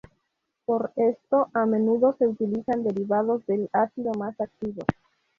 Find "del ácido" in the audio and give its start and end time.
3.45-4.11